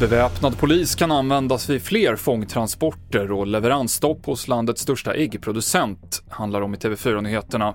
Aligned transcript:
Beväpnad 0.00 0.58
polis 0.58 0.94
kan 0.94 1.12
användas 1.12 1.70
vid 1.70 1.82
fler 1.82 2.16
fångtransporter 2.16 3.32
och 3.32 3.46
leveransstopp 3.46 4.26
hos 4.26 4.48
landets 4.48 4.82
största 4.82 5.14
äggproducent, 5.14 6.22
handlar 6.28 6.60
om 6.60 6.74
i 6.74 6.76
TV4-nyheterna. 6.76 7.74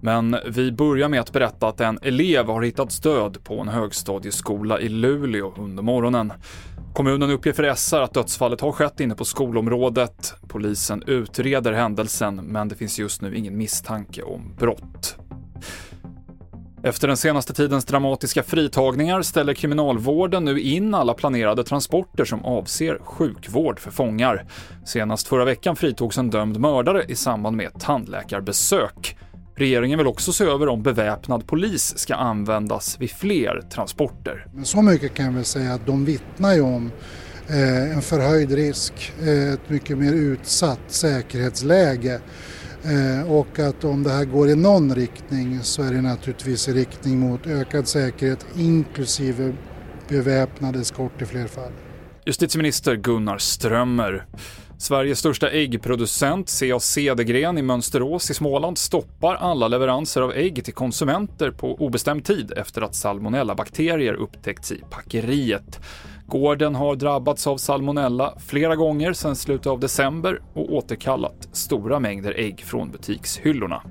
Men 0.00 0.36
vi 0.46 0.72
börjar 0.72 1.08
med 1.08 1.20
att 1.20 1.32
berätta 1.32 1.68
att 1.68 1.80
en 1.80 1.98
elev 2.02 2.46
har 2.46 2.62
hittat 2.62 2.92
stöd 2.92 3.44
på 3.44 3.60
en 3.60 3.68
högstadieskola 3.68 4.80
i 4.80 4.88
Luleå 4.88 5.54
under 5.58 5.82
morgonen. 5.82 6.32
Kommunen 6.94 7.30
uppger 7.30 7.52
för 7.52 7.74
SR 7.74 8.00
att 8.00 8.14
dödsfallet 8.14 8.60
har 8.60 8.72
skett 8.72 9.00
inne 9.00 9.14
på 9.14 9.24
skolområdet. 9.24 10.34
Polisen 10.48 11.02
utreder 11.06 11.72
händelsen, 11.72 12.36
men 12.36 12.68
det 12.68 12.74
finns 12.74 12.98
just 12.98 13.22
nu 13.22 13.36
ingen 13.36 13.56
misstanke 13.56 14.22
om 14.22 14.54
brott. 14.58 15.16
Efter 16.84 17.08
den 17.08 17.16
senaste 17.16 17.54
tidens 17.54 17.84
dramatiska 17.84 18.42
fritagningar 18.42 19.22
ställer 19.22 19.54
kriminalvården 19.54 20.44
nu 20.44 20.60
in 20.60 20.94
alla 20.94 21.14
planerade 21.14 21.64
transporter 21.64 22.24
som 22.24 22.44
avser 22.44 22.98
sjukvård 23.04 23.80
för 23.80 23.90
fångar. 23.90 24.44
Senast 24.84 25.28
förra 25.28 25.44
veckan 25.44 25.76
fritogs 25.76 26.18
en 26.18 26.30
dömd 26.30 26.60
mördare 26.60 27.04
i 27.08 27.14
samband 27.14 27.56
med 27.56 27.66
ett 27.66 27.80
tandläkarbesök. 27.80 29.16
Regeringen 29.56 29.98
vill 29.98 30.06
också 30.06 30.32
se 30.32 30.44
över 30.44 30.68
om 30.68 30.82
beväpnad 30.82 31.46
polis 31.46 31.98
ska 31.98 32.14
användas 32.14 32.96
vid 33.00 33.10
fler 33.10 33.60
transporter. 33.72 34.46
Men 34.54 34.64
så 34.64 34.82
mycket 34.82 35.14
kan 35.14 35.26
jag 35.26 35.32
väl 35.32 35.44
säga 35.44 35.74
att 35.74 35.86
de 35.86 36.04
vittnar 36.04 36.54
ju 36.54 36.60
om 36.60 36.92
eh, 37.48 37.96
en 37.96 38.02
förhöjd 38.02 38.52
risk, 38.52 39.12
eh, 39.20 39.52
ett 39.52 39.68
mycket 39.70 39.98
mer 39.98 40.12
utsatt 40.12 40.80
säkerhetsläge 40.88 42.20
Eh, 42.84 43.32
och 43.32 43.58
att 43.58 43.84
om 43.84 44.02
det 44.02 44.10
här 44.10 44.24
går 44.24 44.48
i 44.48 44.56
någon 44.56 44.94
riktning 44.94 45.62
så 45.62 45.82
är 45.82 45.92
det 45.92 46.02
naturligtvis 46.02 46.68
i 46.68 46.72
riktning 46.72 47.18
mot 47.18 47.46
ökad 47.46 47.88
säkerhet 47.88 48.46
inklusive 48.56 49.52
beväpnad 50.08 50.76
eskort 50.76 51.22
i 51.22 51.26
fler 51.26 51.46
fall. 51.46 51.72
Justitieminister 52.24 52.96
Gunnar 52.96 53.38
Strömmer. 53.38 54.26
Sveriges 54.78 55.18
största 55.18 55.50
äggproducent, 55.50 56.48
CA 56.48 56.80
Cedergren 56.80 57.58
i 57.58 57.62
Mönsterås 57.62 58.30
i 58.30 58.34
Småland, 58.34 58.78
stoppar 58.78 59.34
alla 59.34 59.68
leveranser 59.68 60.20
av 60.22 60.32
ägg 60.32 60.64
till 60.64 60.74
konsumenter 60.74 61.50
på 61.50 61.74
obestämd 61.74 62.24
tid 62.24 62.52
efter 62.56 62.82
att 62.82 62.94
salmonellabakterier 62.94 64.14
upptäckts 64.14 64.72
i 64.72 64.82
packeriet. 64.90 65.80
Gården 66.32 66.74
har 66.74 66.96
drabbats 66.96 67.46
av 67.46 67.56
salmonella 67.56 68.34
flera 68.38 68.76
gånger 68.76 69.12
sedan 69.12 69.36
slutet 69.36 69.66
av 69.66 69.80
december 69.80 70.40
och 70.54 70.72
återkallat 70.72 71.48
stora 71.52 72.00
mängder 72.00 72.34
ägg 72.38 72.60
från 72.60 72.90
butikshyllorna. 72.90 73.82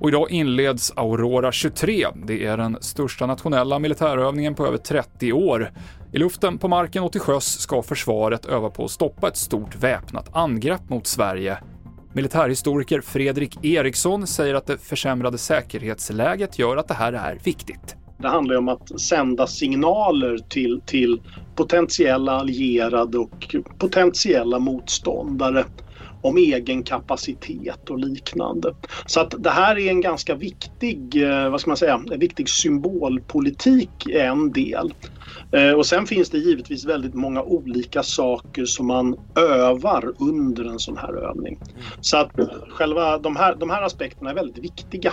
Och 0.00 0.08
idag 0.08 0.30
inleds 0.30 0.92
Aurora 0.96 1.52
23. 1.52 2.06
Det 2.26 2.44
är 2.44 2.56
den 2.56 2.76
största 2.80 3.26
nationella 3.26 3.78
militärövningen 3.78 4.54
på 4.54 4.66
över 4.66 4.78
30 4.78 5.32
år. 5.32 5.70
I 6.12 6.18
luften, 6.18 6.58
på 6.58 6.68
marken 6.68 7.02
och 7.02 7.12
till 7.12 7.20
sjöss 7.20 7.60
ska 7.60 7.82
försvaret 7.82 8.46
öva 8.46 8.70
på 8.70 8.84
att 8.84 8.90
stoppa 8.90 9.28
ett 9.28 9.36
stort 9.36 9.76
väpnat 9.76 10.36
angrepp 10.36 10.88
mot 10.88 11.06
Sverige. 11.06 11.58
Militärhistoriker 12.12 13.00
Fredrik 13.00 13.64
Eriksson 13.64 14.26
säger 14.26 14.54
att 14.54 14.66
det 14.66 14.78
försämrade 14.78 15.38
säkerhetsläget 15.38 16.58
gör 16.58 16.76
att 16.76 16.88
det 16.88 16.94
här 16.94 17.12
är 17.12 17.38
viktigt. 17.44 17.96
Det 18.18 18.28
handlar 18.28 18.56
om 18.56 18.68
att 18.68 19.00
sända 19.00 19.46
signaler 19.46 20.38
till, 20.48 20.80
till 20.86 21.20
potentiella 21.56 22.32
allierade 22.32 23.18
och 23.18 23.56
potentiella 23.78 24.58
motståndare 24.58 25.64
om 26.20 26.36
egen 26.36 26.82
kapacitet 26.82 27.90
och 27.90 27.98
liknande. 27.98 28.72
Så 29.06 29.20
att 29.20 29.34
det 29.38 29.50
här 29.50 29.78
är 29.78 29.90
en 29.90 30.00
ganska 30.00 30.34
viktig, 30.34 31.22
eh, 31.22 31.50
vad 31.50 31.60
ska 31.60 31.70
man 31.70 31.76
säga, 31.76 32.00
en 32.12 32.20
viktig 32.20 32.48
symbolpolitik 32.48 34.06
en 34.06 34.52
del. 34.52 34.92
Eh, 35.56 35.72
och 35.72 35.86
sen 35.86 36.06
finns 36.06 36.30
det 36.30 36.38
givetvis 36.38 36.84
väldigt 36.84 37.14
många 37.14 37.42
olika 37.42 38.02
saker 38.02 38.64
som 38.64 38.86
man 38.86 39.14
övar 39.38 40.12
under 40.20 40.64
en 40.64 40.78
sån 40.78 40.96
här 40.96 41.30
övning. 41.30 41.58
Så 42.00 42.16
att 42.16 42.30
själva 42.68 43.18
de 43.18 43.36
här, 43.36 43.56
de 43.56 43.70
här 43.70 43.82
aspekterna 43.82 44.30
är 44.30 44.34
väldigt 44.34 44.64
viktiga. 44.64 45.12